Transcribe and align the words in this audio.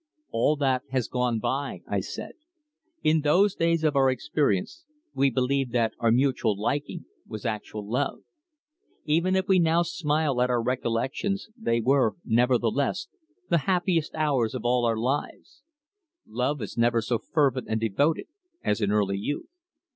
"All 0.31 0.55
that 0.55 0.81
has 0.89 1.07
gone 1.07 1.37
by," 1.37 1.81
I 1.87 1.99
said. 1.99 2.31
"In 3.03 3.21
those 3.21 3.53
days 3.53 3.83
of 3.83 3.95
our 3.95 4.09
experience 4.09 4.83
we 5.13 5.29
believed 5.29 5.73
that 5.73 5.93
our 5.99 6.11
mutual 6.11 6.59
liking 6.59 7.05
was 7.27 7.45
actual 7.45 7.87
love. 7.87 8.23
Even 9.05 9.35
if 9.35 9.47
we 9.47 9.59
now 9.59 9.83
smile 9.83 10.41
at 10.41 10.49
our 10.49 10.59
recollections, 10.63 11.49
they 11.55 11.81
were, 11.81 12.15
nevertheless, 12.25 13.09
the 13.49 13.59
happiest 13.69 14.15
hours 14.15 14.55
of 14.55 14.65
all 14.65 14.85
our 14.85 14.97
lives. 14.97 15.61
Love 16.25 16.63
is 16.63 16.79
never 16.79 17.03
so 17.03 17.19
fervent 17.19 17.67
and 17.69 17.79
devoted 17.79 18.25
as 18.63 18.81
in 18.81 18.91
early 18.91 19.19
youth." 19.19 19.49